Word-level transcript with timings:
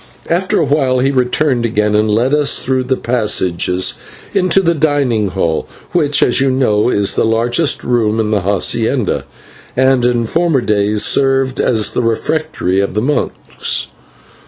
After 0.31 0.59
a 0.59 0.65
while 0.65 0.97
he 0.97 1.11
returned 1.11 1.63
again 1.63 1.93
and 1.95 2.09
led 2.09 2.33
us 2.33 2.65
through 2.65 2.85
the 2.85 2.97
passages 2.97 3.93
into 4.33 4.59
the 4.59 4.73
dining 4.73 5.27
hall, 5.27 5.67
which, 5.91 6.23
as 6.23 6.41
you 6.41 6.49
know, 6.49 6.89
is 6.89 7.13
the 7.13 7.23
largest 7.23 7.83
room 7.83 8.19
in 8.19 8.31
the 8.31 8.41
/hacienda/, 8.41 9.25
and 9.77 10.03
in 10.03 10.25
former 10.25 10.61
days 10.61 11.05
served 11.05 11.59
as 11.61 11.91
the 11.91 12.01
refectory 12.01 12.79
of 12.79 12.95
the 12.95 13.01
monks. 13.03 13.89